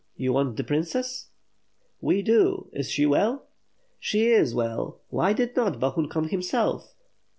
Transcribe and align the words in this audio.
you 0.15 0.33
want 0.33 0.57
the 0.57 0.63
princess?" 0.63 1.27
"We 2.01 2.23
do; 2.23 2.71
is 2.73 2.89
she 2.89 3.05
well?" 3.05 3.45
"She 3.99 4.31
is 4.31 4.55
well. 4.55 4.99
Why 5.09 5.31
did 5.31 5.55
not 5.55 5.79
Bohun 5.79 6.09
come 6.09 6.29
himself?" 6.29 6.95